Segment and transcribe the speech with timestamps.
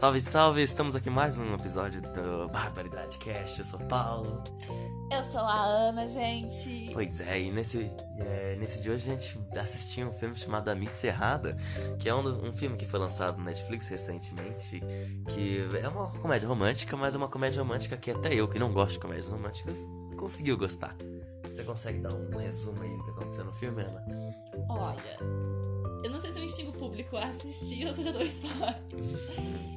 [0.00, 0.62] Salve, salve!
[0.62, 3.58] Estamos aqui mais um episódio do Barbaridade Cast.
[3.58, 4.42] Eu sou o Paulo.
[5.12, 6.88] Eu sou a Ana, gente.
[6.94, 10.74] Pois é, e nesse, é, nesse dia hoje a gente assistiu um filme chamado A
[10.74, 11.54] Missa Errada,
[11.98, 14.82] que é um, um filme que foi lançado no Netflix recentemente,
[15.34, 18.72] que é uma comédia romântica, mas é uma comédia romântica que até eu, que não
[18.72, 20.96] gosto de comédias românticas, conseguiu gostar.
[21.44, 24.02] Você consegue dar um resumo aí do que aconteceu no filme, Ana?
[24.66, 25.18] Olha,
[26.02, 28.22] eu não sei se eu instigo o público a assistir ou se eu já dou
[28.22, 28.82] spoiler.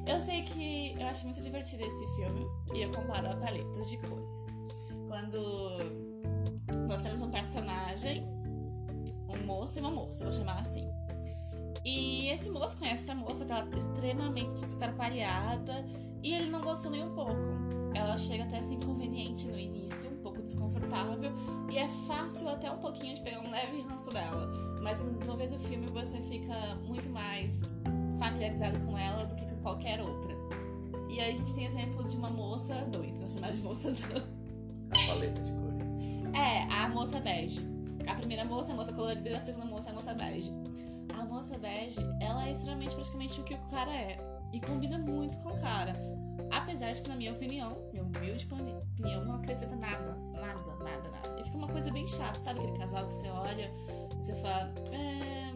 [0.06, 3.98] Eu sei que eu acho muito divertido esse filme e eu comparo a paletas de
[3.98, 4.46] cores.
[5.08, 5.78] Quando
[6.88, 8.22] nós temos um personagem,
[9.28, 10.88] um moço e uma moça, vou chamar assim.
[11.84, 15.86] E esse moço conhece essa moça que ela é extremamente atrapalhada
[16.22, 17.32] e ele não gostou nem um pouco.
[17.94, 21.32] Ela chega até a ser inconveniente no início, um pouco desconfortável
[21.70, 24.46] e é fácil até um pouquinho de pegar um leve ranço dela.
[24.82, 26.54] Mas no desenvolver do filme você fica
[26.86, 27.62] muito mais
[28.18, 30.34] familiarizado com ela do que com qualquer outra.
[31.08, 34.24] E aí a gente tem exemplo de uma moça dois, vou chamar de moça dois.
[34.90, 35.86] A paleta de cores.
[36.34, 37.60] É, a moça bege.
[38.06, 40.52] A primeira moça, a moça colorida, e a segunda moça, a moça bege.
[41.16, 44.18] A moça bege, ela é extremamente praticamente o que o cara é.
[44.52, 46.13] E combina muito com o cara.
[46.50, 50.16] Apesar de que, na minha opinião, minha humilde opinião, não acrescenta nada.
[50.32, 51.40] Nada, nada, nada.
[51.40, 52.60] E fica uma coisa bem chata, sabe?
[52.60, 53.70] Aquele casal que você olha
[54.24, 54.72] você fala.
[54.92, 55.50] É,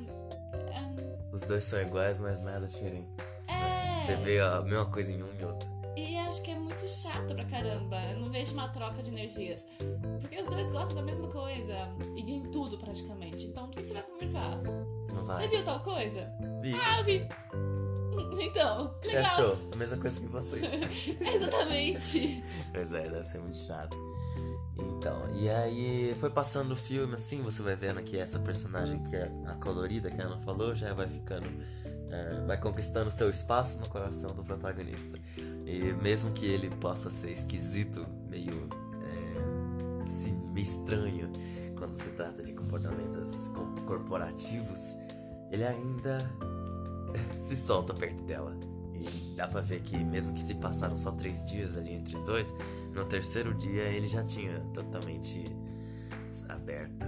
[0.75, 3.25] é, Os dois são iguais, mas nada diferentes.
[3.49, 4.01] é.
[4.01, 5.69] Você vê a mesma coisa em um e outro.
[5.97, 7.97] E acho que é muito chato pra caramba.
[8.13, 9.69] Eu não vejo uma troca de energias.
[10.21, 11.75] Porque os dois gostam da mesma coisa.
[12.17, 13.47] E em tudo, praticamente.
[13.47, 14.59] Então, o que você vai conversar?
[15.13, 15.43] Não vai.
[15.43, 16.33] Você viu tal coisa?
[16.63, 16.75] Vi.
[16.75, 17.29] Ah, eu vi.
[18.41, 19.25] Então, você legal.
[19.33, 19.59] achou?
[19.73, 20.61] A mesma coisa que você.
[21.35, 22.43] Exatamente.
[22.73, 23.97] Pois é, deve ser muito chato.
[24.79, 29.17] Então, e aí foi passando o filme assim, você vai vendo que essa personagem que
[29.17, 31.47] é a colorida que a Ana falou já vai ficando.
[32.11, 35.19] é, vai conquistando seu espaço no coração do protagonista.
[35.67, 38.69] E mesmo que ele possa ser esquisito, meio.
[39.03, 41.33] É, sim, meio estranho
[41.77, 44.97] quando se trata de comportamentos co- corporativos,
[45.51, 46.29] ele ainda
[47.39, 48.57] se solta perto dela.
[48.95, 52.25] E dá pra ver que, mesmo que se passaram só três dias ali entre os
[52.25, 52.55] dois,
[52.95, 55.45] no terceiro dia ele já tinha totalmente
[56.49, 57.07] aberto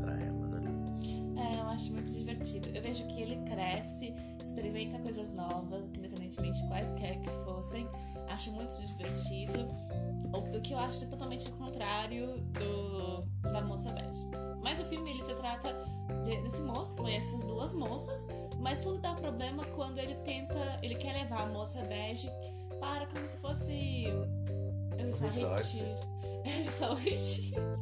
[0.00, 0.60] pra ela, né?
[1.36, 2.68] É, eu acho muito divertido.
[2.74, 4.12] Eu vejo que ele cresce,
[4.42, 7.88] experimenta coisas novas, independentemente de quaisquer que fossem.
[8.30, 9.68] Acho muito divertido.
[10.32, 14.20] Ou do que eu acho totalmente o contrário do da moça bege.
[14.62, 15.72] Mas o filme ele se trata
[16.22, 20.94] de- desse moço, conhece as duas moças, mas tudo dá problema quando ele tenta, ele
[20.94, 22.30] quer levar a moça bege
[22.78, 25.86] para como se fosse eu ia falar retiro.
[26.44, 27.80] Eu ia falar retiro.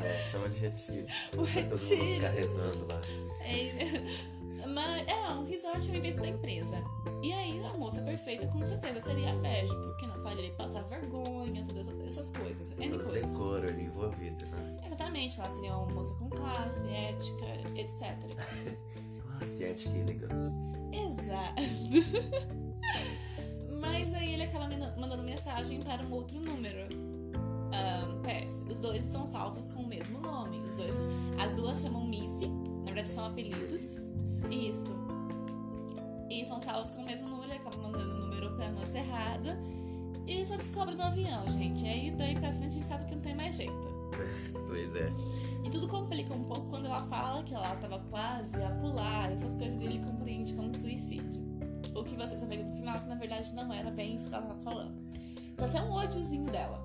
[0.00, 1.06] É, chama de retiro.
[1.06, 2.14] O Pra todo mundo retiro.
[2.14, 3.00] ficar rezando lá.
[3.44, 4.35] É,
[4.68, 6.82] mas é um resort é um evento da empresa.
[7.22, 11.62] E aí a moça perfeita com certeza seria a bege, porque não faria passar vergonha,
[11.64, 12.72] todas essas coisas.
[12.78, 13.32] N Todo coisas.
[13.32, 14.76] decoro ali envolvido, né?
[14.84, 17.46] Exatamente, ela seria uma moça com classe, ética,
[17.76, 18.16] etc.
[19.38, 20.52] Classe, ética e elegância.
[20.92, 21.62] Exato.
[23.80, 26.86] Mas aí ele acaba manda- mandando mensagem para um outro número.
[27.72, 30.60] Ahn, PS, os dois estão salvos com o mesmo nome.
[30.60, 31.06] Os dois,
[31.38, 34.08] as duas chamam Missy, na verdade são apelidos.
[34.50, 34.94] Isso.
[36.30, 39.58] E são salvos com o mesmo número, ele acaba mandando o número pra moça errada.
[40.26, 41.84] E só descobre no avião, gente.
[41.84, 43.88] E aí daí pra frente a gente sabe que não tem mais jeito.
[44.66, 45.12] Pois é.
[45.64, 49.54] E tudo complica um pouco quando ela fala que ela tava quase a pular, essas
[49.54, 51.40] coisas, e ele compreende como suicídio.
[51.94, 54.34] O que vocês vão ver no final, que na verdade não era bem isso que
[54.34, 54.94] ela tava falando.
[55.56, 56.84] Dá até um ódiozinho dela.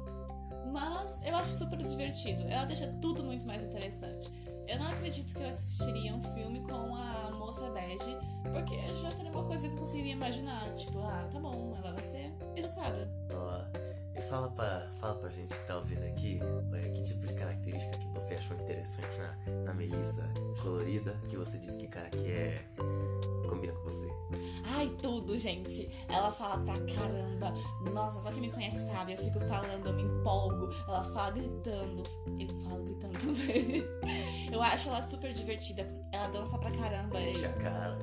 [0.71, 2.43] Mas eu acho super divertido.
[2.43, 4.29] Ela deixa tudo muito mais interessante.
[4.67, 8.17] Eu não acredito que eu assistiria um filme com a moça bege,
[8.51, 10.73] porque já seria uma coisa que eu conseguiria imaginar.
[10.75, 13.09] Tipo, ah, tá bom, ela vai ser educada.
[13.33, 13.61] Ó,
[14.15, 16.39] e fala pra, fala pra gente que tá ouvindo aqui
[16.93, 20.29] que tipo de característica que você achou interessante na, na Melissa
[20.61, 22.65] colorida, que você disse que cara que é.
[23.51, 24.07] Combina com você.
[24.75, 25.89] Ai, tudo, gente.
[26.07, 27.53] Ela fala pra caramba.
[27.93, 29.13] Nossa, só quem me conhece sabe.
[29.13, 30.69] Eu fico falando, eu me empolgo.
[30.87, 32.03] Ela fala gritando.
[32.39, 33.83] Eu falo gritando também.
[34.51, 35.87] Eu acho ela super divertida.
[36.11, 37.19] Ela dança pra caramba.
[37.21, 37.97] Enche a cara.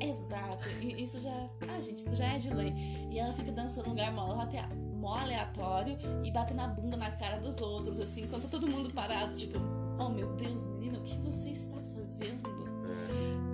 [0.00, 0.68] Exato.
[0.80, 1.48] E isso já.
[1.68, 2.72] Ah, gente, isso já é de lei.
[3.10, 7.10] E ela fica dançando num lugar mó, até- mó aleatório e batendo a bunda na
[7.10, 9.58] cara dos outros, assim, enquanto todo mundo parado, tipo,
[9.98, 12.48] oh meu Deus, menina, o que você está fazendo?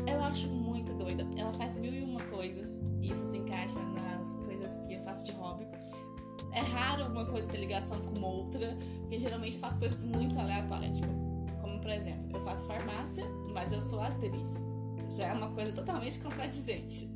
[0.08, 1.26] Eu acho muito doida.
[1.36, 2.78] Ela faz mil e uma coisas.
[3.00, 5.66] E isso se encaixa nas coisas que eu faço de hobby.
[6.52, 10.98] É raro alguma coisa ter ligação com outra, porque geralmente faço coisas muito aleatórias.
[10.98, 11.12] Tipo,
[11.60, 14.68] como por exemplo, eu faço farmácia, mas eu sou atriz.
[15.10, 17.08] Já é uma coisa totalmente contradizente.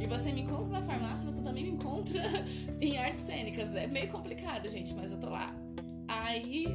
[0.00, 2.22] E você me encontra na farmácia, você também me encontra
[2.80, 3.74] em artes cênicas.
[3.74, 5.54] É meio complicado, gente, mas eu tô lá.
[6.06, 6.66] Aí.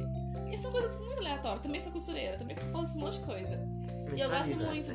[0.52, 1.62] E são coisas muito aleatórias.
[1.62, 3.83] Também sou costureira, também faço um monte de coisa.
[4.14, 4.90] E eu gosto muito.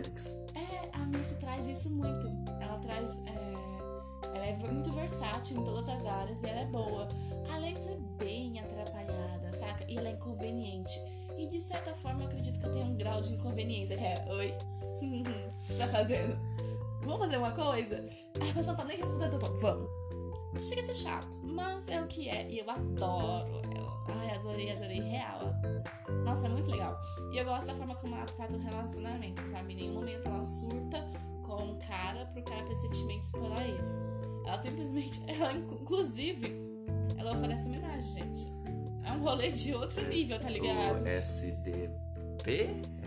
[0.55, 2.27] É, a Missy traz isso muito.
[2.61, 3.23] Ela traz.
[3.25, 3.49] É,
[4.35, 7.09] ela é muito versátil em todas as áreas e ela é boa.
[7.51, 9.85] Além de ser bem atrapalhada, saca?
[9.87, 10.99] E ela é inconveniente.
[11.37, 14.25] E de certa forma eu acredito que eu tenho um grau de inconveniência, que é,
[14.29, 15.23] oi, o que
[15.67, 16.37] você tá fazendo?
[17.01, 18.05] Vamos fazer uma coisa?
[18.35, 19.89] A pessoa tá nem respondendo, eu tô, vamos.
[20.61, 22.49] Chega a ser chato, mas é o que é.
[22.49, 23.61] E eu adoro.
[24.07, 25.53] Ai, adorei, adorei, real.
[26.23, 26.99] Nossa, é muito legal.
[27.31, 29.73] E eu gosto da forma como ela trata o relacionamento, sabe?
[29.73, 31.09] Em nenhum momento ela surta
[31.43, 34.05] com um cara pro cara ter sentimentos pela ex.
[34.45, 36.55] Ela simplesmente, ela inclusive,
[37.17, 38.59] ela oferece homenagem, gente.
[39.03, 41.01] É um rolê de outro nível, tá ligado?
[41.01, 41.89] O SDP?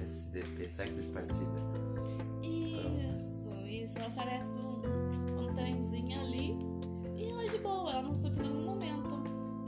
[0.02, 1.62] SDP, sexo de partida.
[2.42, 3.98] Isso, isso.
[3.98, 4.82] Ela oferece um,
[5.40, 5.52] um
[6.20, 6.56] ali
[7.16, 9.01] e ela é de boa, ela não surta em nenhum momento.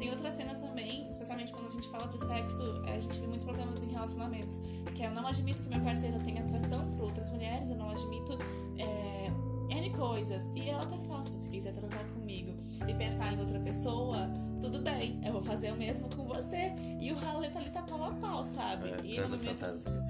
[0.04, 3.46] Tem outras cenas também, especialmente quando a gente fala de sexo, a gente vê muitos
[3.46, 4.60] problemas em relacionamentos.
[4.94, 7.88] Que é, eu não admito que meu parceiro tenha atração por outras mulheres, eu não
[7.88, 8.38] admito
[8.78, 9.30] é,
[9.74, 10.52] N coisas.
[10.54, 12.52] E ela até fala, se você quiser transar comigo
[12.86, 14.28] e pensar em outra pessoa,
[14.60, 16.74] tudo bem, eu vou fazer o mesmo com você.
[17.00, 18.90] E o Hallet ali tá pau a pau, sabe?
[18.90, 20.06] É, e transa momento, fantasia.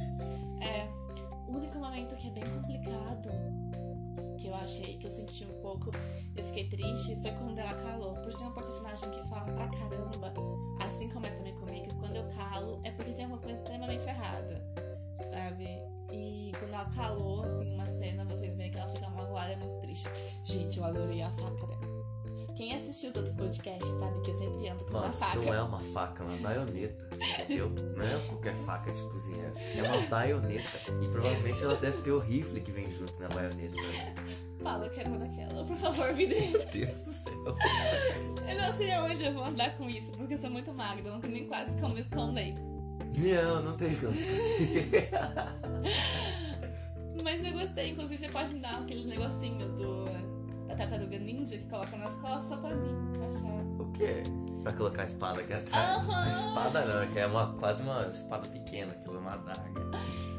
[0.60, 0.88] é,
[1.46, 3.30] o único momento que é bem complicado,
[4.44, 5.90] que eu achei, que eu senti um pouco,
[6.36, 8.14] eu fiquei triste, foi quando ela calou.
[8.16, 10.34] Por ser uma personagem que fala pra caramba,
[10.80, 14.62] assim como é também comigo, quando eu calo é porque tem alguma coisa extremamente errada,
[15.30, 15.66] sabe?
[16.12, 19.80] E quando ela calou, assim, uma cena, vocês veem que ela fica magoada, é muito
[19.80, 20.10] triste.
[20.44, 21.93] Gente, eu adorei a faca dela.
[22.56, 25.40] Quem assistiu os outros podcasts sabe que eu sempre ando com uma faca.
[25.40, 27.68] não é uma faca, é uma baioneta, entendeu?
[27.70, 30.78] Não é qualquer faca de cozinha, é uma baioneta.
[31.02, 33.74] E provavelmente ela deve ter o rifle que vem junto na baioneta.
[33.74, 34.14] Né?
[34.62, 36.40] Fala que é uma daquela, por favor, me dê.
[36.48, 37.56] Meu Deus do céu.
[38.48, 41.12] Eu não sei aonde eu vou andar com isso, porque eu sou muito magra, eu
[41.12, 42.54] não tenho nem quase como esconder.
[43.18, 44.14] Não, não tem como.
[47.22, 50.04] Mas eu gostei, inclusive você pode me dar aqueles negocinhos do,
[50.66, 53.64] da tartaruga ninja que coloca nas costas só pra mim encaixar.
[53.78, 54.22] O quê?
[54.62, 56.08] Pra colocar a espada aqui atrás.
[56.08, 56.24] Aham.
[56.24, 59.70] A espada não, que é uma, quase uma espada pequena, aquilo é uma adaga.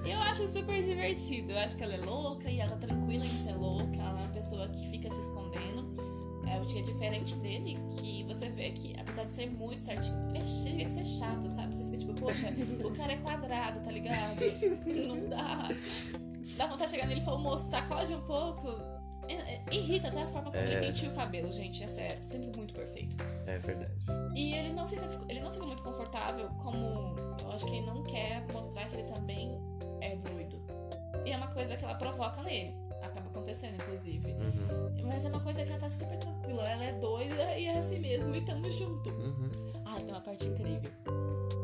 [0.03, 3.29] Eu acho super divertido, eu acho que ela é louca e ela é tranquila em
[3.29, 5.95] ser louca, ela é uma pessoa que fica se escondendo.
[6.47, 10.29] É o que é diferente dele, que você vê que, apesar de ser muito certinho,
[10.29, 11.75] ele é a ser chato, sabe?
[11.75, 14.41] Você fica tipo, poxa, o cara é quadrado, tá ligado?
[14.85, 15.67] Não dá.
[16.55, 18.67] Dá vontade de chegar nele e falar, moço, sacode um pouco.
[19.27, 20.79] É, é, Irrita até a forma como ele É.
[20.81, 22.23] penteia o cabelo, gente, é certo.
[22.23, 23.15] Sempre muito perfeito.
[23.47, 23.93] É verdade.
[24.35, 26.77] E ele não fica, ele não fica muito confortável, como
[27.41, 29.57] eu acho que ele não quer mostrar que ele também
[30.01, 30.61] é doido.
[31.25, 32.75] E é uma coisa que ela provoca nele.
[33.01, 34.31] Acaba acontecendo, inclusive.
[34.33, 36.67] Uhum, Mas é uma coisa que ela tá super tranquila.
[36.67, 39.09] Ela é doida e é assim mesmo, e tamo junto.
[39.09, 39.49] uhum.
[39.85, 40.91] Ah, tem uma parte incrível.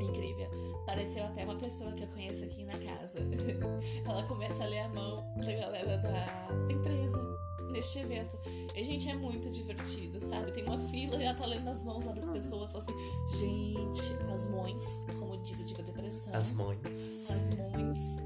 [0.02, 0.50] Incrível.
[0.86, 3.20] Pareceu até uma pessoa que eu conheço aqui na casa.
[4.06, 7.20] ela começa a ler a mão da galera da empresa
[7.72, 8.38] neste evento.
[8.76, 10.52] E, gente, é muito divertido, sabe?
[10.52, 12.72] Tem uma fila e ela tá lendo as mãos lá das pessoas.
[12.72, 12.96] Fala assim,
[13.40, 16.34] gente, as mães, como diz o Diva Depressão.
[16.34, 17.30] As mães.
[17.30, 18.18] as mães.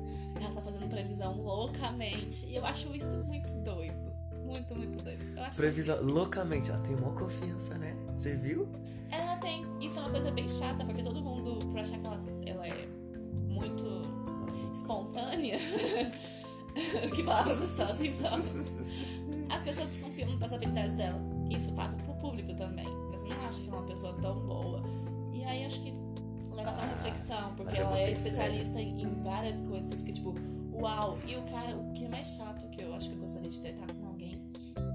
[0.42, 2.47] Ela tá fazendo previsão loucamente.
[2.47, 4.13] E eu acho isso muito doido.
[4.46, 5.22] Muito, muito doido.
[5.55, 7.96] Previsão, loucamente, ela tem maior confiança, né?
[8.15, 8.67] Você viu?
[9.10, 9.65] Ela tem.
[9.81, 12.88] Isso é uma coisa bem chata, porque todo mundo, por achar que ela, ela é
[13.50, 13.86] muito
[14.74, 15.58] espontânea.
[17.16, 18.40] que palavra gostosa, então.
[19.50, 21.20] As pessoas desconfiam das habilidades dela.
[21.50, 22.88] Isso passa pro público também.
[23.12, 24.82] Você não acha que ela é uma pessoa tão boa.
[25.32, 25.94] E aí acho que
[26.52, 29.88] leva até uma Ah, reflexão, porque mas ela é especialista em, em várias coisas.
[29.88, 30.34] Você fica tipo,
[30.74, 31.18] uau.
[31.28, 33.62] E o cara, o que é mais chato, que eu acho que eu gostaria de
[33.62, 34.42] tratar com alguém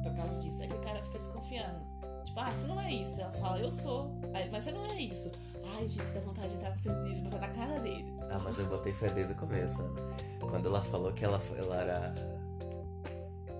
[0.02, 1.80] por causa disso, é que o cara fica desconfiando.
[2.24, 3.20] Tipo, ah, você não é isso.
[3.20, 4.10] Ela fala, eu sou.
[4.34, 5.30] Aí, mas você não é isso.
[5.76, 8.09] Ai, gente, dá vontade de entrar com o feminismo botar na cara dele.
[8.30, 9.82] Ah, mas eu botei fé desde o começo.
[9.82, 10.00] Ana.
[10.48, 12.14] Quando ela falou que ela, ela era.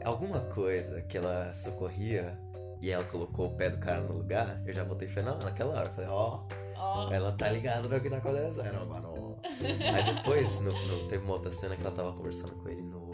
[0.05, 2.39] Alguma coisa que ela socorria
[2.81, 5.75] e ela colocou o pé do cara no lugar, eu já botei fé na, naquela
[5.75, 5.87] hora.
[5.89, 6.41] Eu falei, ó,
[6.77, 9.37] Ó, ela tá ligada no que tá acontecendo, mano.
[9.45, 13.11] Aí depois, no, no- teve uma outra cena que ela tava conversando com ele no.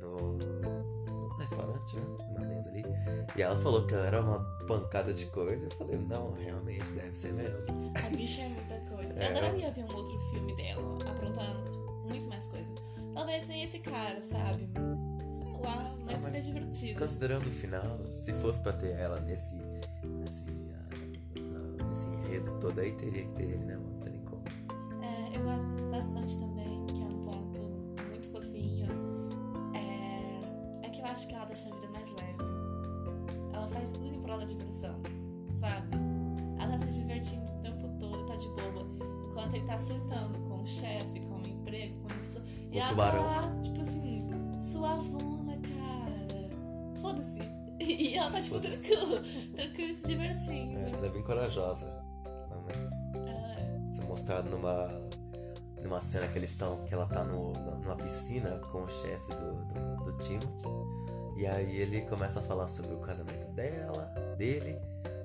[0.00, 0.38] no.
[0.38, 2.27] no restaurante, né?
[2.66, 2.84] Ali.
[3.36, 5.66] E ela falou que ela era uma pancada de coisa.
[5.66, 7.56] Eu falei, não, realmente, deve ser mesmo.
[7.94, 9.14] a bicha é muita coisa.
[9.18, 9.26] É.
[9.26, 11.70] Eu adoraria ver um outro filme dela, aprontando
[12.06, 12.74] muito mais coisas.
[13.14, 14.68] Talvez nem esse cara, sabe?
[15.30, 17.00] Sei lá, mas Ah, seria divertido.
[17.00, 19.56] Considerando o final, se fosse pra ter ela nesse.
[20.04, 20.46] nesse.
[20.50, 23.90] ah, nesse enredo todo aí, teria que ter ele, né, mano?
[23.90, 24.42] Não tem como.
[25.02, 26.77] É, eu gosto bastante também,
[33.88, 35.00] faz tudo em prol da diversão,
[35.52, 35.96] sabe?
[36.60, 38.86] Ela tá se divertindo o tempo todo, tá de boa.
[39.30, 42.42] Enquanto ele tá surtando com o chefe, com o emprego, com isso.
[42.70, 43.22] E O ela tubarão.
[43.22, 44.28] tá lá, tipo assim,
[44.58, 46.50] suavona, cara.
[47.00, 47.40] Foda-se.
[47.80, 49.22] E ela tá, tipo, tranquila,
[49.54, 50.78] tranquila e se divertindo.
[50.80, 51.86] É, ela é bem corajosa
[52.48, 52.76] também.
[53.24, 53.88] É.
[53.92, 54.88] Isso é mostrado numa,
[55.80, 59.64] numa cena que eles estão, que ela tá no, numa piscina com o chefe do,
[59.66, 60.66] do, do Timothy.
[61.38, 64.76] E aí ele começa a falar sobre o casamento dela, dele.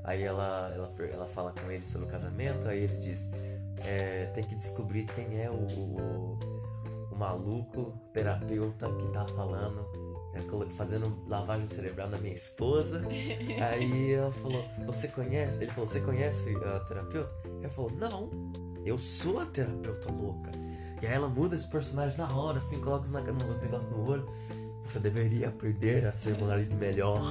[0.04, 3.32] Aí ela, ela, ela fala com ele sobre o casamento, aí ele diz,
[3.78, 6.40] é, tem que descobrir quem é o, o,
[7.12, 9.88] o maluco terapeuta que tá falando,
[10.36, 13.02] é, colo- fazendo lavagem cerebral na minha esposa.
[13.72, 15.58] Aí ela falou, você conhece?
[15.64, 17.32] Ele falou, você conhece a terapeuta?
[17.62, 18.30] Ela falou, não,
[18.86, 20.52] eu sou a terapeuta louca.
[21.02, 24.26] E aí ela muda de personagem na hora, assim, coloca os negócios no olho.
[24.84, 27.22] Você deveria aprender a ser um marido melhor.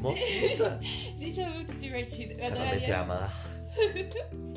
[0.00, 0.80] Mó puta.
[1.18, 2.32] Gente, é muito divertido.
[2.32, 3.00] Eu Casamento é adoraria.
[3.00, 3.46] amar.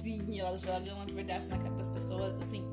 [0.02, 2.66] Sim, ela joga umas verdades na cara das pessoas, assim,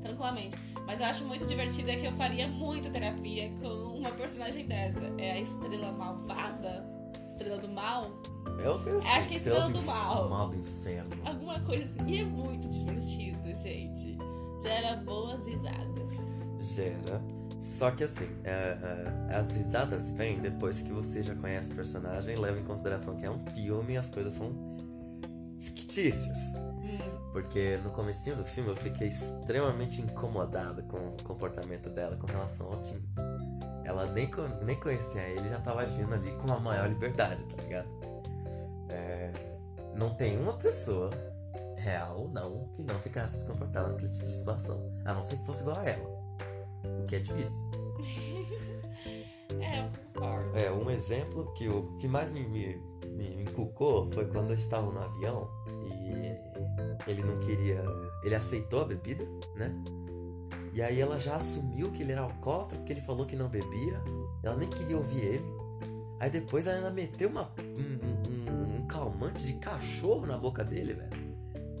[0.00, 0.56] tranquilamente.
[0.86, 5.00] Mas eu acho muito divertido é que eu faria muito terapia com uma personagem dessa.
[5.18, 6.84] É a estrela malvada,
[7.26, 8.10] estrela do mal,
[8.62, 10.28] Eu penso, Acho que estrela todo do inf- mal.
[10.28, 11.16] mal do inferno.
[11.24, 12.06] alguma coisa assim.
[12.10, 14.18] E é muito divertido, gente.
[14.62, 16.10] Gera boas risadas.
[16.58, 17.22] Gera.
[17.60, 18.78] Só que assim, é,
[19.30, 23.26] é, as risadas vêm depois que você já conhece o personagem, leva em consideração que
[23.26, 24.50] é um filme e as coisas são
[25.58, 26.56] fictícias.
[26.56, 32.26] Hum, Porque no comecinho do filme eu fiquei extremamente incomodado com o comportamento dela com
[32.26, 33.02] relação ao Tim.
[33.84, 34.30] Ela nem,
[34.64, 37.88] nem conhecia ele, já tava agindo ali com uma maior liberdade, tá ligado?
[38.88, 39.32] É,
[39.94, 41.10] não tem uma pessoa
[41.76, 44.80] real, não, que não ficasse desconfortável naquele tipo de situação.
[45.04, 46.09] A não ser que fosse igual a ela.
[47.10, 47.68] Que é difícil.
[49.60, 50.56] é, eu concordo.
[50.56, 52.76] É, um exemplo que o que mais me, me,
[53.16, 55.48] me inculcou foi quando eu estava no avião
[55.82, 57.82] e ele não queria.
[58.22, 59.24] Ele aceitou a bebida,
[59.56, 59.74] né?
[60.72, 64.00] E aí ela já assumiu que ele era alcoólatra porque ele falou que não bebia.
[64.44, 65.44] Ela nem queria ouvir ele.
[66.20, 71.20] Aí depois ela meteu uma, um, um- um calmante de cachorro na boca dele, velho.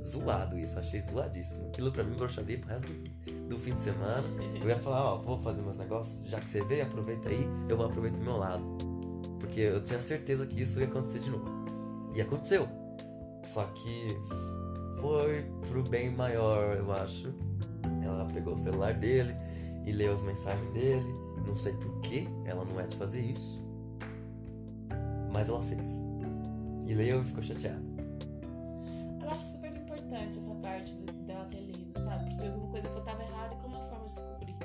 [0.02, 1.68] Zoado isso, achei zoadíssimo.
[1.68, 4.24] Aquilo pra mim broxaria pro resto do, do fim de semana.
[4.62, 7.76] Eu ia falar, ó, vou fazer meus negócios, já que você veio, aproveita aí, eu
[7.76, 8.62] vou aproveitar do meu lado.
[9.38, 11.44] Porque eu tinha certeza que isso ia acontecer de novo.
[12.14, 12.66] E aconteceu.
[13.44, 14.16] Só que
[15.00, 17.34] foi pro bem maior, eu acho.
[18.04, 19.34] Ela pegou o celular dele
[19.86, 21.06] e leu as mensagens dele.
[21.46, 23.64] Não sei por que ela não é de fazer isso.
[25.32, 25.88] Mas ela fez.
[26.86, 27.80] E leu e ficou chateada.
[29.22, 32.24] Eu acho super importante essa parte do- dela ter lido, sabe?
[32.24, 34.56] Perceber alguma coisa que eu tava errada e como uma forma de descobrir.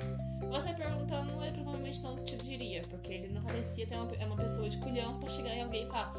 [0.50, 4.36] Você perguntando, ele provavelmente não te diria, porque ele não parecia ter uma, é uma
[4.36, 6.12] pessoa de culhão pra chegar em alguém e falar.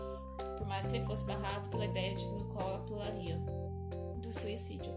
[0.57, 3.37] Por mais que ele fosse barrado pela ideia de no qual ela pularia
[4.17, 4.93] do suicídio.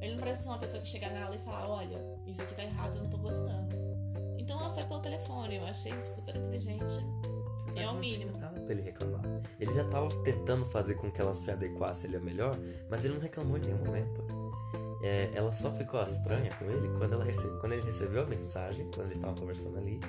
[0.00, 2.64] Ele não parece ser uma pessoa que chega nela e fala: Olha, isso aqui tá
[2.64, 3.74] errado, eu não tô gostando.
[4.38, 6.84] Então ela foi pelo telefone, eu achei super inteligente.
[7.68, 8.30] Mas É o não mínimo.
[8.32, 9.22] tinha nada pra ele reclamar.
[9.58, 12.58] Ele já tava tentando fazer com que ela se adequasse ele a melhor,
[12.88, 14.24] mas ele não reclamou em nenhum momento.
[15.06, 17.48] É, ela só ficou estranha com ele quando, ela rece...
[17.60, 20.00] quando ele recebeu a mensagem, quando eles estavam conversando ali,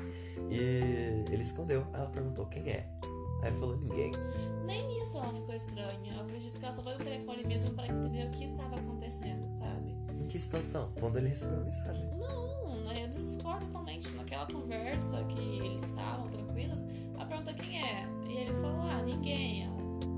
[0.50, 1.86] e ele escondeu.
[1.94, 2.90] Aí ela perguntou quem é.
[3.44, 4.12] Aí ele falou ninguém.
[4.66, 6.14] Nem nisso ela ficou estranha.
[6.16, 9.48] Eu acredito que ela só foi no telefone mesmo para entender o que estava acontecendo,
[9.48, 9.96] sabe?
[10.20, 10.92] Em que situação?
[11.00, 12.10] Quando ele recebeu a mensagem.
[12.18, 14.16] Não, né, eu discordo totalmente.
[14.16, 18.10] Naquela conversa que eles estavam tranquilos, ela perguntou quem é.
[18.28, 19.66] E ele falou, ah, ninguém.
[19.66, 19.78] Ela,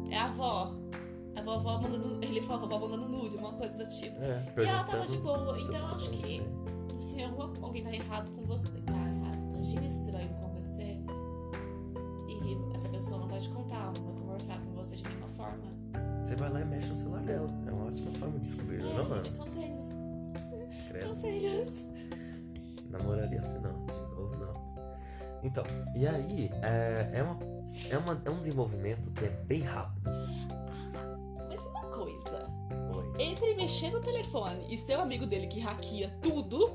[0.10, 0.79] é a avó.
[1.40, 2.24] A vovó mandando.
[2.24, 4.16] Ele falou, a vovó mandando nude, uma coisa do tipo.
[4.22, 5.58] É, E ela tava de boa.
[5.60, 6.42] Então eu tá acho que
[7.24, 10.98] alguma- alguém tá errado com você, tá errado, tá agindo estranho com você,
[12.28, 15.64] e essa pessoa não vai te contar, não vai conversar com você de nenhuma forma.
[16.24, 17.50] Você vai lá e mexe no celular dela.
[17.68, 19.24] É uma ótima forma de descobrir, é, É, não, mano?
[19.24, 19.86] gente, conselhos.
[20.90, 21.08] Credo.
[21.08, 21.88] Conselhos.
[22.90, 24.54] Namoraria assim não, de novo não.
[25.44, 25.64] Então,
[25.96, 27.40] e aí, é, é, uma,
[27.92, 30.10] é, uma, é um desenvolvimento que é bem rápido.
[33.70, 36.72] Mexer no telefone e ser o amigo dele que hackeia tudo,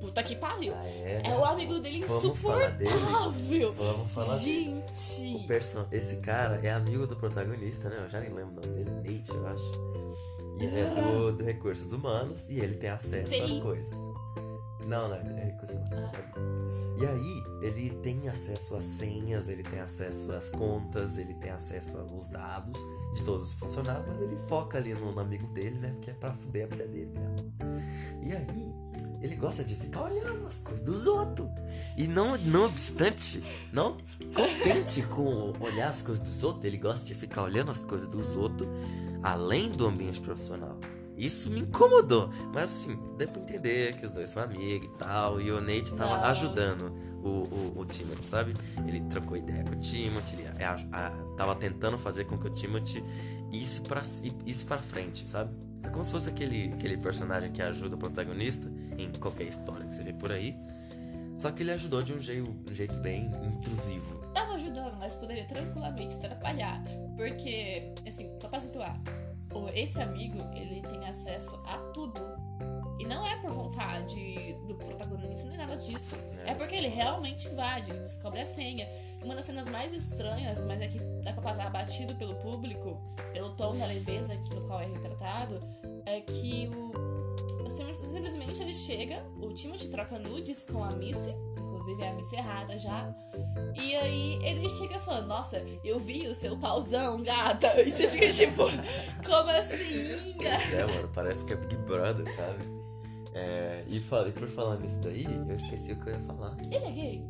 [0.00, 0.72] puta que pariu.
[0.74, 1.38] Ah, é, É né?
[1.38, 2.90] o amigo dele Vamos falar dele?
[2.90, 3.72] insuportável.
[3.72, 4.82] Vamos falar dele.
[4.90, 5.46] Gente.
[5.46, 5.86] person...
[5.92, 7.98] Esse cara é amigo do protagonista, né?
[8.00, 9.72] Eu já nem lembro o nome dele, Nate, eu acho.
[10.58, 13.96] E ele é do, do Recursos Humanos e ele tem acesso às coisas.
[14.80, 16.10] Não, não, é Recursos Humanos.
[16.96, 21.98] E aí, ele tem acesso às senhas, ele tem acesso às contas, ele tem acesso
[21.98, 22.78] aos dados
[23.14, 25.90] de todos os funcionários, mas ele foca ali no, no amigo dele, né?
[25.90, 27.52] Porque é pra fuder a vida dele mesmo.
[28.22, 28.74] E aí,
[29.20, 31.48] ele gosta de ficar olhando as coisas dos outros.
[31.96, 33.96] E não, não obstante, não
[34.34, 38.36] contente com olhar as coisas dos outros, ele gosta de ficar olhando as coisas dos
[38.36, 38.68] outros
[39.22, 40.78] além do ambiente profissional.
[41.16, 42.28] Isso me incomodou.
[42.52, 45.40] Mas assim, deu pra entender que os dois são amigos e tal.
[45.40, 46.24] E o Nate tava Não.
[46.24, 46.92] ajudando
[47.22, 48.54] o, o, o Timothy, sabe?
[48.86, 52.50] Ele trocou ideia com o Timothy, ele a- a- tava tentando fazer com que o
[52.50, 53.02] Timothy
[53.52, 54.02] isse pra,
[54.44, 55.54] isse pra frente, sabe?
[55.82, 58.66] É como se fosse aquele, aquele personagem que ajuda o protagonista
[58.98, 60.56] em qualquer história que você vê por aí.
[61.36, 64.18] Só que ele ajudou de um jeito, um jeito bem intrusivo.
[64.32, 66.82] Tava ajudando, mas poderia tranquilamente atrapalhar.
[67.16, 68.94] Porque, assim, só pra situar,
[69.74, 72.20] esse amigo, ele tem acesso a tudo.
[72.98, 76.16] E não é por vontade do protagonista nem nada disso.
[76.46, 78.88] É, É porque ele realmente invade, ele descobre a senha.
[79.22, 83.00] Uma das cenas mais estranhas, mas é que dá pra passar batido pelo público,
[83.32, 85.60] pelo tom da leveza que, no qual é retratado,
[86.06, 87.68] é que o.
[87.68, 91.34] sim- Simplesmente ele chega, o Timothy troca nudes com a Missy,
[91.74, 93.12] inclusive é a Missy errada já.
[93.74, 97.80] E aí ele chega falando, nossa, eu vi o seu pauzão, gata.
[97.80, 98.62] E você fica tipo,
[99.26, 100.62] como assim, gata?
[100.74, 102.64] É, mano, parece que é Big Brother, sabe?
[103.34, 106.56] É, e, fa- e por falar nisso daí, eu esqueci o que eu ia falar.
[106.70, 107.24] Ele é gay?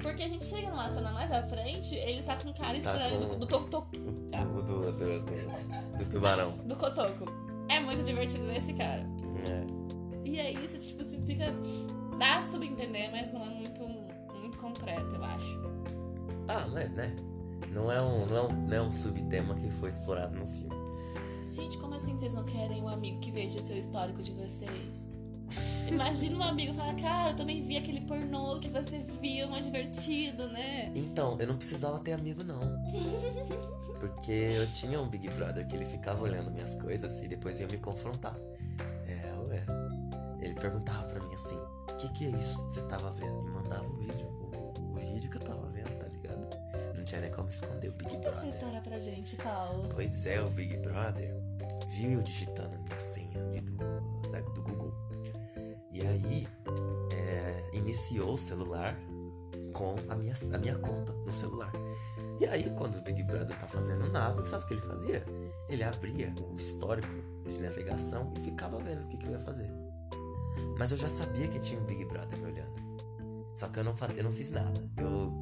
[0.00, 2.92] Porque a gente chega numa cena mais à frente, ele está com um cara Tá
[2.92, 3.86] estranho com- do, do, to- to-
[4.32, 4.42] Ah.
[4.42, 6.52] O do, do, do, do tubarão.
[6.64, 7.24] do Cotoco.
[7.68, 9.04] É muito divertido ver esse cara.
[9.46, 10.28] É.
[10.28, 11.46] E aí você, tipo, você fica.
[12.18, 13.71] Dá a subentender, mas não é muito
[14.62, 15.60] concreto, eu acho.
[16.48, 17.14] Ah, mas né?
[17.70, 20.74] Não é, um, não, é um, não é um subtema que foi explorado no filme.
[21.42, 25.16] Gente, como assim vocês não querem um amigo que veja o seu histórico de vocês?
[25.88, 30.48] Imagina um amigo falar, cara, eu também vi aquele pornô que você viu, mais divertido,
[30.48, 30.90] né?
[30.94, 32.60] Então, eu não precisava ter amigo, não.
[34.00, 37.66] Porque eu tinha um Big Brother que ele ficava olhando minhas coisas e depois ia
[37.66, 38.36] me confrontar.
[39.06, 39.66] É, ué.
[40.40, 43.46] Ele perguntava pra mim assim: o que, que é isso que você tava vendo?
[43.46, 44.31] E mandava o vídeo.
[47.12, 48.54] Tinha nem como esconder o Big Conta essa Brother.
[48.54, 49.86] história pra gente, Paulo.
[49.92, 51.36] Pois é, o Big Brother
[51.90, 53.76] viu eu digitando a minha senha ali do,
[54.30, 54.94] da- do Google.
[55.92, 56.48] E aí,
[57.12, 58.96] é, iniciou o celular
[59.74, 61.70] com a minha, a minha conta no celular.
[62.40, 65.22] E aí, quando o Big Brother tá fazendo nada, sabe o que ele fazia?
[65.68, 67.12] Ele abria o histórico
[67.46, 69.70] de navegação e ficava vendo o que, que eu ia fazer.
[70.78, 72.72] Mas eu já sabia que tinha um Big Brother me olhando.
[73.54, 74.80] Só que eu não, faz, eu não fiz nada.
[74.96, 75.38] Eu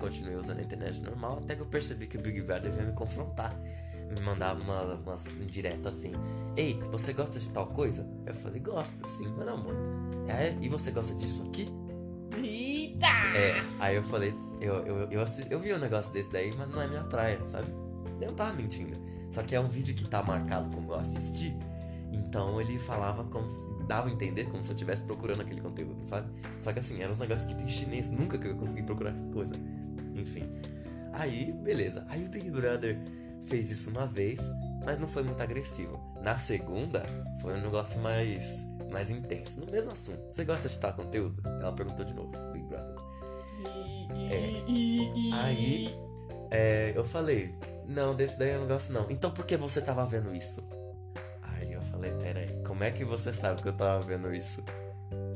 [0.00, 2.92] continuei usando a internet normal até que eu percebi que o Big Brother veio me
[2.94, 3.54] confrontar.
[4.10, 6.12] Me mandava uma, umas indiretas assim:
[6.56, 8.06] Ei, você gosta de tal coisa?
[8.26, 9.90] Eu falei: Gosto, sim, mas não muito.
[10.28, 11.68] É, e você gosta disso aqui?
[12.36, 13.06] Eita!
[13.36, 16.68] É, aí eu falei: Eu, eu, eu, assi- eu vi um negócio desse daí, mas
[16.70, 17.70] não é minha praia, sabe?
[18.20, 18.96] Eu não tava mentindo.
[19.30, 21.56] Só que é um vídeo que tá marcado como eu assisti.
[22.12, 23.82] Então ele falava como se.
[23.88, 26.28] dava a entender como se eu estivesse procurando aquele conteúdo, sabe?
[26.60, 29.24] Só que assim, eram uns negócios que tem chinês, nunca que eu consegui procurar essa
[29.32, 29.54] coisa.
[30.14, 30.50] Enfim.
[31.12, 32.04] Aí, beleza.
[32.08, 32.98] Aí o Big Brother
[33.44, 34.40] fez isso uma vez,
[34.84, 36.00] mas não foi muito agressivo.
[36.22, 37.04] Na segunda,
[37.40, 39.60] foi um negócio mais, mais intenso.
[39.60, 40.22] No mesmo assunto.
[40.28, 41.42] Você gosta de tal conteúdo?
[41.60, 42.94] Ela perguntou de novo, Big Brother.
[45.42, 45.94] Aí,
[46.50, 47.54] é, eu falei,
[47.86, 49.10] não, desse daí eu não gosto não.
[49.10, 50.66] Então por que você tava vendo isso?
[51.42, 54.64] Aí eu falei, peraí, como é que você sabe que eu tava vendo isso?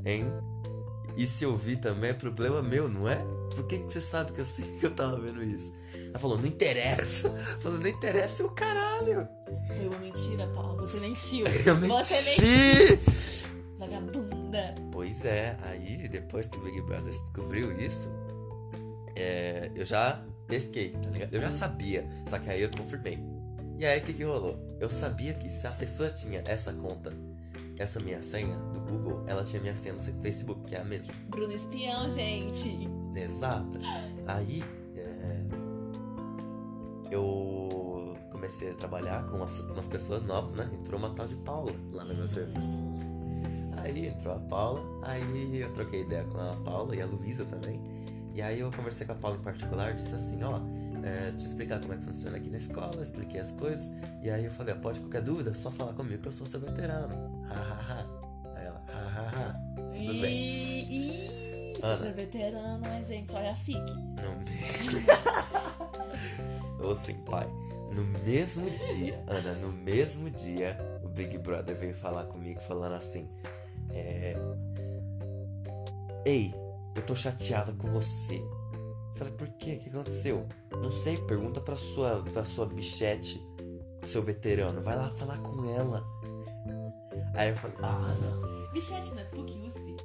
[0.05, 0.27] Hein?
[1.19, 3.17] E se eu vi também é problema meu, não é?
[3.53, 5.75] Por que, que você sabe que eu sei que eu tava vendo isso?
[6.11, 7.29] Ela falou, não interessa.
[7.61, 9.29] Falou, não interessa o caralho.
[9.67, 10.77] Foi uma mentira, Paulo.
[10.87, 11.45] Você mentiu.
[11.67, 12.97] Eu Você mentiu.
[12.97, 13.59] menti.
[13.79, 14.77] Vagabunda.
[14.93, 18.09] Pois é, aí depois que o Big Brother descobriu isso,
[19.17, 21.35] é, eu já pesquei, tá ligado?
[21.35, 23.19] Eu já sabia, só que aí eu confirmei.
[23.77, 24.57] E aí o que, que rolou?
[24.81, 27.13] Eu sabia que se a pessoa tinha essa conta,
[27.83, 31.15] essa minha senha do Google, ela tinha minha senha no Facebook, que é a mesma.
[31.29, 32.89] Bruno Espião, gente.
[33.15, 33.79] Exata.
[34.27, 34.63] Aí
[34.97, 35.45] é,
[37.11, 40.71] eu comecei a trabalhar com umas, umas pessoas novas, né?
[40.73, 42.79] Entrou uma tal de Paula lá no meu serviço.
[43.77, 47.81] Aí entrou a Paula, aí eu troquei ideia com a Paula e a Luísa também.
[48.35, 50.61] E aí eu conversei com a Paula em particular, disse assim, ó,
[51.03, 53.93] é, te explicar como é que funciona aqui na escola, expliquei as coisas.
[54.23, 56.61] E aí eu falei, ó, pode qualquer dúvida, só falar comigo que eu sou seu
[56.61, 57.38] veterano.
[57.51, 58.07] Ha.
[58.55, 59.55] Aí ela, ha.
[59.75, 60.35] Tudo bem.
[60.35, 61.75] E...
[61.75, 61.97] Ih, Ana.
[61.97, 63.79] Você é veterano, mas, gente, olha a FIC.
[63.79, 65.07] No mesmo.
[66.85, 67.49] Ô assim, pai.
[67.93, 73.29] No mesmo dia, Ana, no mesmo dia, o Big Brother veio falar comigo falando assim:
[73.91, 74.37] é...
[76.25, 76.55] Ei,
[76.95, 78.43] eu tô chateada com você.
[79.15, 79.75] Falei, por quê?
[79.75, 80.47] O que aconteceu?
[80.73, 83.43] Não sei, pergunta pra sua, pra sua bichete,
[84.03, 84.81] seu veterano.
[84.81, 86.05] Vai lá falar com ela.
[87.39, 88.73] Aí eu falei, ah, não.
[88.73, 89.23] Bichete, né?
[89.33, 89.97] PUC USP.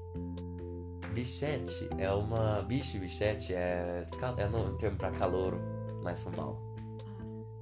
[1.15, 2.61] Bichete é uma.
[2.61, 4.05] Bicho, bichete é,
[4.37, 5.59] é no termo pra calouro
[6.03, 6.61] lá em São Paulo.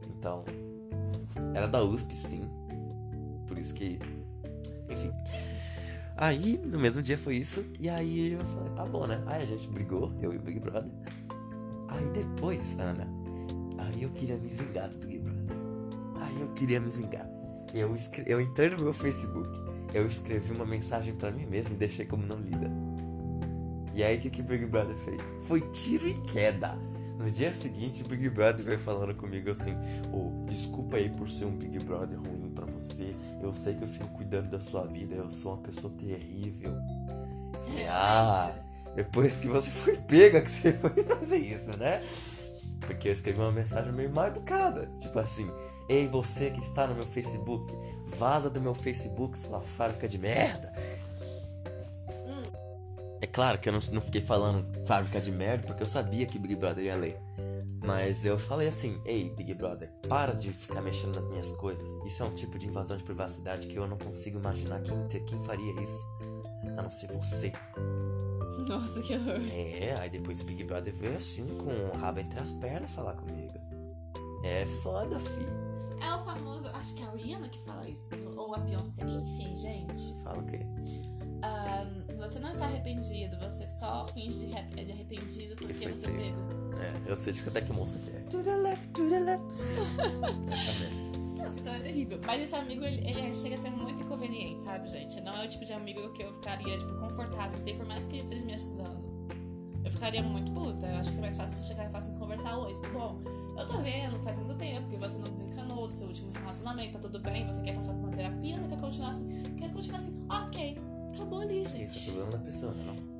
[0.09, 0.43] Então.
[1.55, 2.49] Era da USP, sim.
[3.47, 3.97] Por isso que.
[4.89, 5.13] Enfim.
[6.17, 7.65] Aí, no mesmo dia foi isso.
[7.79, 9.23] E aí eu falei, tá bom, né?
[9.25, 10.91] Aí a gente brigou, eu e o Big Brother.
[11.87, 13.07] Aí depois, Ana,
[13.77, 15.57] aí eu queria me vingar do Big Brother.
[16.17, 17.40] Aí eu queria me vingar.
[17.73, 18.23] Eu, escre...
[18.27, 19.49] eu entrei no meu Facebook,
[19.93, 22.71] eu escrevi uma mensagem pra mim mesmo e deixei como não lida.
[23.93, 25.21] E aí o que, que o Big Brother fez?
[25.47, 26.77] Foi tiro e queda.
[27.17, 29.75] No dia seguinte, o Big Brother veio falando comigo assim:
[30.11, 33.15] Ô, desculpa aí por ser um Big Brother ruim pra você.
[33.41, 36.73] Eu sei que eu fico cuidando da sua vida, eu sou uma pessoa terrível.
[37.65, 38.53] Falei, ah,
[38.95, 42.03] depois que você foi pega que você foi fazer isso, né?
[42.81, 44.91] Porque eu escrevi uma mensagem meio mal educada.
[44.99, 45.49] Tipo assim,
[45.87, 47.73] ei, você que está no meu Facebook,
[48.05, 50.73] vaza do meu Facebook, sua fábrica de merda.
[53.21, 56.39] É claro que eu não, não fiquei falando fábrica de merda, porque eu sabia que
[56.39, 57.21] Big Brother ia ler.
[57.83, 62.01] Mas eu falei assim, ei, Big Brother, para de ficar mexendo nas minhas coisas.
[62.05, 65.43] Isso é um tipo de invasão de privacidade que eu não consigo imaginar quem, quem
[65.43, 66.07] faria isso.
[66.77, 67.51] A não ser você.
[68.67, 69.41] Nossa, que horror.
[69.51, 73.13] É, aí depois o Big Brother veio assim, com o rabo entre as pernas falar
[73.13, 73.53] comigo.
[74.43, 75.45] É foda, fi.
[76.01, 79.55] É o famoso, acho que é a Rihanna que fala isso, ou a Beyoncé, enfim,
[79.55, 80.23] gente.
[80.23, 80.65] Fala o quê?
[82.21, 86.17] Você não está arrependido, você só finge de, de arrependido porque você pego.
[86.17, 86.79] pegou.
[86.79, 88.19] É, eu sei de até que moça que é.
[88.21, 89.43] To the left, to the left.
[90.51, 91.20] Essa mesmo.
[91.41, 92.19] Nossa, então é terrível.
[92.25, 95.19] Mas esse amigo, ele, ele chega a ser muito inconveniente, sabe, gente?
[95.21, 98.13] Não é o tipo de amigo que eu ficaria, tipo, confortável ter, por mais que
[98.13, 99.11] ele esteja me ajudando.
[99.83, 100.85] Eu ficaria muito puta.
[100.87, 103.21] Eu acho que é mais fácil você chegar e falar assim, conversar, tudo bom?
[103.57, 106.99] Eu tô vendo, faz muito tempo que você não desencanou do seu último relacionamento, tá
[106.99, 109.43] tudo bem, você quer passar por uma terapia, você quer continuar assim?
[109.57, 110.25] Quer continuar assim?
[110.29, 110.77] Ok,
[111.13, 111.83] acabou ali, gente.
[111.83, 112.83] Isso é problema da pessoa, né?
[112.85, 113.10] Não?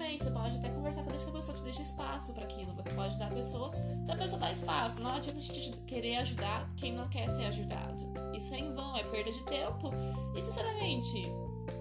[0.00, 0.22] É, exatamente.
[0.24, 2.72] Você pode até conversar com que a pessoa te deixe espaço pra aquilo.
[2.74, 3.70] Você pode dar a pessoa.
[4.02, 7.44] Se a pessoa dá espaço, não adianta a gente querer ajudar quem não quer ser
[7.46, 8.12] ajudado.
[8.34, 9.90] Isso é em vão, é perda de tempo.
[10.36, 11.30] E sinceramente,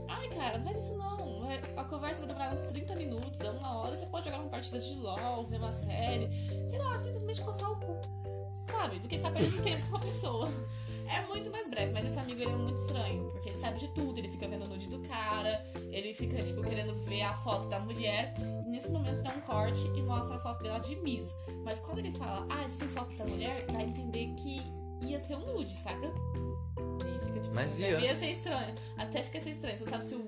[0.09, 1.41] ai cara, não faz isso não.
[1.41, 3.95] Vai- A conversa vai demorar uns 30 minutos, é uma hora.
[3.95, 6.29] Você pode jogar uma partida de LOL, ver uma série,
[6.67, 7.99] sei lá, simplesmente coçar o cu.
[8.65, 8.99] Sabe?
[8.99, 10.49] Do que ficar perdendo tempo com a pessoa.
[11.13, 13.87] É muito mais breve, mas esse amigo ele é muito estranho, porque ele sabe de
[13.89, 17.67] tudo, ele fica vendo o nude do cara, ele fica, tipo, querendo ver a foto
[17.67, 18.33] da mulher,
[18.65, 21.35] e nesse momento dá um corte e mostra a foto dela de Miss.
[21.63, 24.61] Mas quando ele fala, ah, esse tem foto da mulher, dá a entender que
[25.05, 26.07] ia ser um nude, saca?
[27.05, 27.99] E fica tipo, Mas ia.
[27.99, 28.15] ia.
[28.15, 28.75] ser estranho.
[28.97, 30.27] Até fica ser estranho, você sabe se o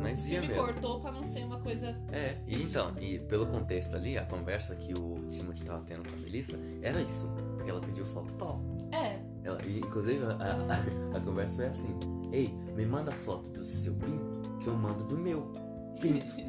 [0.00, 0.56] Mas ia mesmo.
[0.56, 1.88] cortou pra não ser uma coisa.
[2.12, 6.14] É, e então, e pelo contexto ali, a conversa que o Timothy tava tendo com
[6.14, 7.30] a Melissa era isso.
[7.56, 8.60] Porque ela pediu foto pau.
[8.92, 11.98] É, Ela, e, inclusive, a, a, a conversa foi assim:
[12.32, 15.52] Ei, me manda foto do seu pinto que eu mando do meu
[16.00, 16.34] pinto.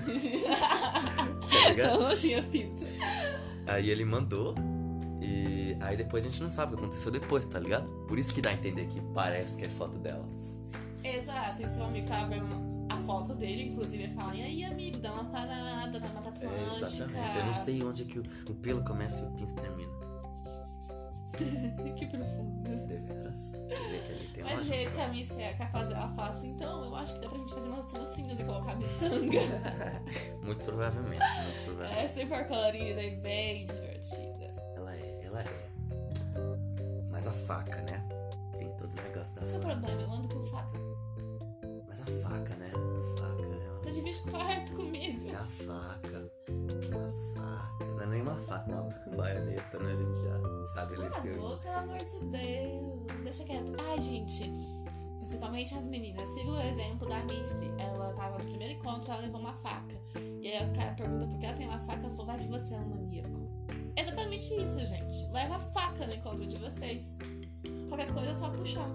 [1.64, 2.00] tá ligado?
[2.00, 2.82] não tinha pinto.
[3.68, 4.56] Aí ele mandou.
[5.22, 7.90] E aí depois a gente não sabe o que aconteceu depois, tá ligado?
[8.08, 10.26] Por isso que dá a entender que parece que é foto dela.
[11.04, 12.48] Exato, e seu amigo tava vendo
[12.90, 16.46] a foto dele, inclusive ele fala, e aí amigo, dá uma parada, dá uma Mata
[16.46, 17.38] É, exatamente.
[17.38, 20.05] Eu não sei onde é que o, o pelo começa e o pinto termina.
[21.96, 22.86] que profundo.
[22.88, 23.62] Deveras.
[24.34, 25.04] Tem Mas que junção.
[25.04, 27.70] a Miss é capaz dela fala assim, então eu acho que dá pra gente fazer
[27.70, 29.40] umas trancinhas e colocar a miçanga.
[30.44, 32.00] Muito provavelmente, muito provavelmente.
[32.00, 34.52] é super colorida e bem divertida.
[34.76, 35.46] Ela é, ela é.
[37.10, 38.04] Mas a faca, né?
[38.58, 39.68] Tem todo o negócio da Qual é faca.
[39.76, 40.02] problema?
[40.02, 40.80] Eu ando com faca.
[41.88, 42.72] Mas a faca, né?
[42.74, 45.30] A faca é Você divide quarto comigo.
[45.30, 46.32] É a faca.
[46.50, 47.25] Uma faca.
[47.80, 49.94] Não é nem uma faca, é uma baioneta, né?
[49.94, 51.60] A gente já estabeleceu Amor, isso.
[51.60, 53.74] pelo amor de Deus, deixa quieto.
[53.90, 54.52] Ai, gente,
[55.18, 57.72] principalmente as meninas, siga o exemplo da Missy.
[57.78, 59.96] Ela tava no primeiro encontro, ela levou uma faca.
[60.42, 62.48] E aí o cara pergunta por que ela tem uma faca, ela falou, vai que
[62.48, 63.46] você é um maníaco.
[63.98, 65.32] Exatamente isso, gente.
[65.32, 67.20] Leva a faca no encontro de vocês.
[67.88, 68.90] Qualquer coisa é só puxar.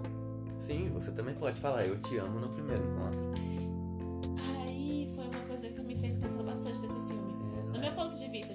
[0.57, 3.31] Sim, você também pode falar, eu te amo no primeiro encontro.
[4.61, 4.70] Aí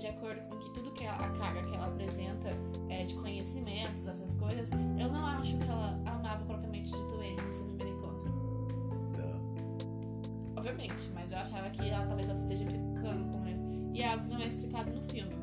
[0.06, 2.48] de acordo com que tudo que ela- a carga que ela apresenta
[2.88, 7.64] é, de conhecimentos, essas coisas, eu não acho que ela amava propriamente dito ele nesse
[7.64, 8.30] primeiro encontro.
[9.16, 10.54] Duh.
[10.56, 13.90] Obviamente, mas eu achava que ela talvez ela esteja brincando com ele.
[13.94, 15.34] E é algo que não é explicado no filme.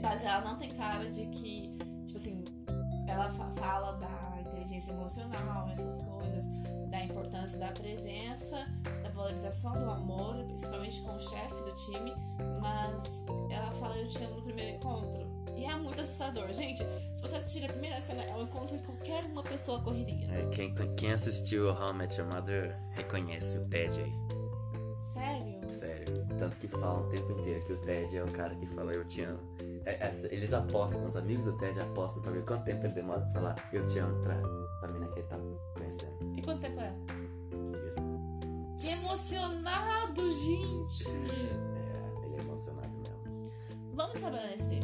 [0.00, 1.76] Mas ela não tem cara de que,
[2.06, 2.44] tipo assim,
[3.08, 6.44] ela fa- fala da inteligência emocional, essas coisas,
[6.90, 8.56] da importância da presença,
[9.24, 12.14] valorização do amor, principalmente com o chefe do time,
[12.60, 15.28] mas ela fala eu te amo no primeiro encontro.
[15.54, 16.50] E é muito assustador.
[16.52, 16.78] Gente,
[17.14, 20.26] se você assistir a primeira cena, é um encontro que qualquer uma pessoa correria.
[20.32, 24.12] É, quem, quem assistiu How I Met Your Mother reconhece o Ted aí.
[25.12, 25.68] Sério?
[25.68, 26.14] Sério.
[26.38, 29.06] Tanto que falam o tempo inteiro que o Ted é o cara que fala eu
[29.06, 29.40] te amo.
[29.84, 33.20] É, essa- eles apostam, os amigos do Ted apostam pra ver quanto tempo ele demora
[33.20, 34.36] pra falar eu te amo pra,
[34.80, 35.38] pra mina que ele tá
[35.76, 36.38] conhecendo.
[36.38, 36.79] E quanto tempo
[40.50, 41.08] gente!
[41.08, 43.20] É, ele é emocionado mesmo.
[43.94, 44.82] Vamos estabelecer.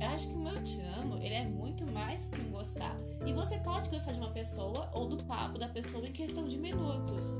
[0.00, 2.96] Eu acho que o meu te amo, ele é muito mais que um gostar.
[3.26, 6.58] E você pode gostar de uma pessoa ou do papo da pessoa em questão de
[6.58, 7.38] minutos.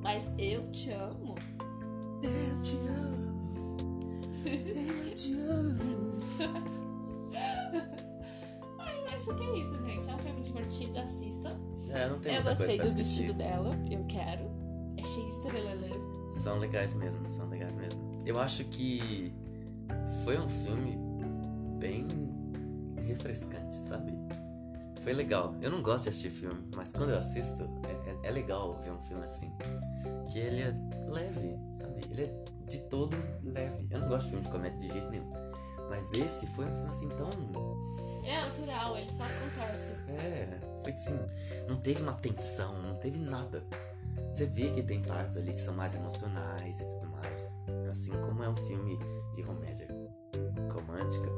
[0.00, 1.34] Mas eu te amo.
[2.22, 3.32] Eu te amo.
[4.46, 6.16] Eu te amo.
[8.96, 10.08] Eu acho que é isso, gente.
[10.08, 11.60] É um filme divertido, assista.
[11.90, 14.61] É, não tem eu gostei do vestido dela, eu quero.
[14.96, 15.90] É cheio de estrelelê.
[16.28, 18.18] São legais mesmo, são legais mesmo.
[18.24, 19.34] Eu acho que
[20.24, 20.96] foi um filme
[21.78, 22.08] bem
[23.04, 24.12] refrescante, sabe?
[25.00, 25.56] Foi legal.
[25.60, 28.92] Eu não gosto de assistir filme, mas quando eu assisto, é, é- é legal ver
[28.92, 29.52] um filme assim.
[30.30, 30.74] Que ele é
[31.10, 32.00] leve, sabe?
[32.10, 33.86] Ele é de todo leve.
[33.90, 35.30] Eu não gosto de filme de comédia de jeito nenhum.
[35.90, 37.28] Mas esse foi um filme assim tão.
[38.24, 39.92] É natural, ele só acontece.
[40.08, 41.18] É, foi assim.
[41.68, 43.66] Não teve uma tensão, não teve nada.
[44.32, 47.60] Você vê que tem partes ali que são mais emocionais e tudo mais.
[47.90, 48.98] Assim como é um filme
[49.34, 49.86] de comédia
[50.72, 51.28] romântica.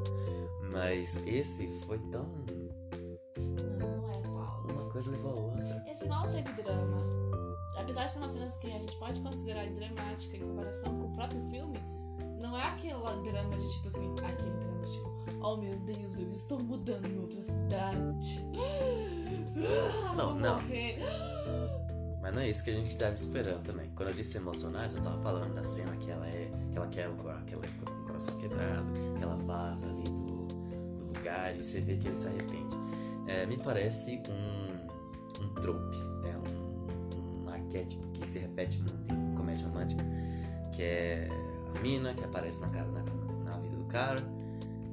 [0.71, 2.25] Mas esse foi tão.
[3.37, 4.73] Não, não é, Paulo.
[4.73, 5.85] Uma coisa levou a outra.
[5.91, 7.03] Esse mal teve drama.
[7.77, 11.13] Apesar de ser uma cenas que a gente pode considerar dramática em comparação com o
[11.15, 11.79] próprio filme,
[12.39, 15.11] não é aquela drama de tipo assim, aquele drama de tipo,
[15.43, 18.47] oh meu Deus, eu estou mudando em outra cidade.
[19.57, 20.63] Ah, Não, não.
[20.63, 20.99] morrer.
[22.25, 23.91] Mas não é isso que a gente tava esperando também.
[23.95, 26.51] Quando eu disse emocionais, eu tava falando da cena que ela é.
[26.73, 30.47] que ela cor- que é o coração quebrado, que ela vaza ali do,
[30.97, 32.75] do lugar e você vê que ele se arrepende.
[33.27, 39.35] É, me parece um, um trope, é um, um arquétipo que se repete muito em
[39.35, 40.03] comédia romântica,
[40.73, 41.29] que é
[41.77, 43.03] a mina que aparece na, cara, na,
[43.51, 44.23] na vida do cara.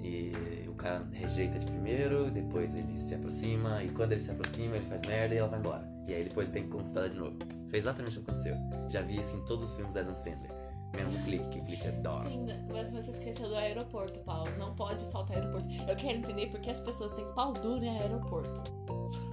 [0.03, 4.75] E o cara rejeita de primeiro, depois ele se aproxima, e quando ele se aproxima,
[4.75, 5.87] ele faz merda e ela vai embora.
[6.11, 7.37] E aí depois tem que conquistar de novo.
[7.69, 8.57] Foi exatamente o que aconteceu.
[8.89, 10.51] Já vi isso em todos os filmes da Adam Sandler.
[10.93, 12.21] Menos o clique, que o clique é dó.
[12.23, 14.51] Sim, mas você esqueceu do aeroporto, Paulo.
[14.57, 15.69] Não pode faltar aeroporto.
[15.87, 18.61] Eu quero entender porque as pessoas têm pau duro em aeroporto.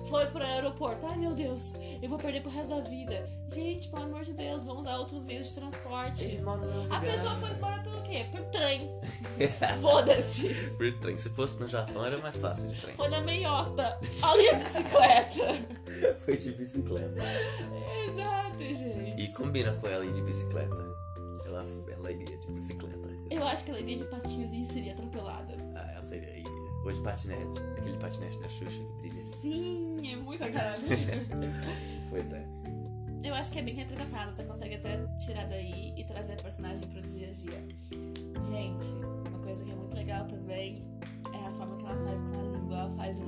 [0.09, 1.07] Foi pro aeroporto.
[1.07, 1.75] Ai, meu Deus.
[2.01, 3.29] Eu vou perder pro resto da vida.
[3.47, 6.25] Gente, pelo amor de Deus, vamos a outros meios de transporte.
[6.25, 8.27] Eles moram no mesmo A pessoa foi embora pelo quê?
[8.31, 8.91] Por trem.
[9.81, 10.55] Foda-se.
[10.77, 11.17] Por trem.
[11.17, 12.95] Se fosse no Japão era mais fácil de trem.
[12.95, 13.99] Foi na meiota.
[14.23, 15.79] Olha a bicicleta.
[16.19, 17.21] Foi de bicicleta.
[18.07, 19.23] Exato, gente.
[19.23, 20.77] E combina com ela ir de bicicleta.
[21.47, 23.09] Ela, ela iria de bicicleta.
[23.31, 25.55] Eu acho que ela iria de patins e seria atropelada.
[25.75, 26.48] Ah, ela seria.
[26.89, 27.59] Ou de patinete.
[27.77, 29.23] Aquele patinete da Xuxa que brilha.
[29.23, 30.79] Sim, é muito a cara
[32.09, 32.47] Pois é.
[33.23, 36.89] Eu acho que é bem representado, você consegue até tirar daí e trazer a personagem
[36.89, 37.69] pro dia a dia.
[38.49, 38.95] Gente,
[39.29, 40.87] uma coisa que é muito legal também
[41.35, 42.79] é a forma que ela faz com a língua.
[42.79, 43.19] Ela faz.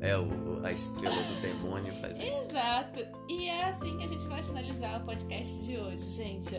[0.00, 2.50] É o, a estrela do demônio faz isso.
[2.50, 3.00] Exato!
[3.28, 6.54] E é assim que a gente vai finalizar o podcast de hoje, gente.